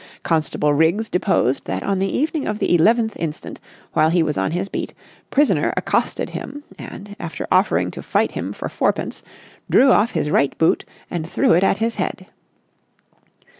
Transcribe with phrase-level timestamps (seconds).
[0.23, 3.59] Constable Riggs deposed that on the evening of the eleventh instant
[3.93, 4.95] while he was on his beat,
[5.29, 9.21] prisoner accosted him and, after offering to fight him for fourpence,
[9.69, 12.25] drew off his right boot and threw it at his head.